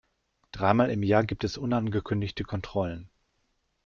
Dreimal 0.51 0.89
im 0.89 1.03
Jahr 1.03 1.23
gibt 1.23 1.43
es 1.43 1.59
unangekündigte 1.59 2.43
Kontrollen. 2.43 3.07